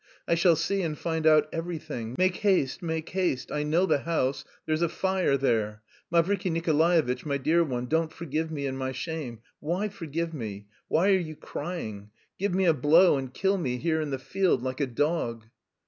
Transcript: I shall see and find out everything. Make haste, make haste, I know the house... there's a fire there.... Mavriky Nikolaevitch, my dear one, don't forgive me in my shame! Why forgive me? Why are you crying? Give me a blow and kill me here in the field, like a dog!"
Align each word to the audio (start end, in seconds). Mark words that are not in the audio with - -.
I 0.27 0.33
shall 0.33 0.55
see 0.55 0.81
and 0.81 0.97
find 0.97 1.27
out 1.27 1.47
everything. 1.53 2.15
Make 2.17 2.37
haste, 2.37 2.81
make 2.81 3.09
haste, 3.09 3.51
I 3.51 3.61
know 3.61 3.85
the 3.85 3.99
house... 3.99 4.43
there's 4.65 4.81
a 4.81 4.89
fire 4.89 5.37
there.... 5.37 5.83
Mavriky 6.11 6.49
Nikolaevitch, 6.51 7.23
my 7.23 7.37
dear 7.37 7.63
one, 7.63 7.85
don't 7.85 8.11
forgive 8.11 8.49
me 8.49 8.65
in 8.65 8.75
my 8.77 8.93
shame! 8.93 9.41
Why 9.59 9.89
forgive 9.89 10.33
me? 10.33 10.65
Why 10.87 11.09
are 11.09 11.17
you 11.19 11.35
crying? 11.35 12.09
Give 12.39 12.51
me 12.55 12.65
a 12.65 12.73
blow 12.73 13.15
and 13.17 13.31
kill 13.31 13.59
me 13.59 13.77
here 13.77 14.01
in 14.01 14.09
the 14.09 14.17
field, 14.17 14.63
like 14.63 14.81
a 14.81 14.87
dog!" 14.87 15.45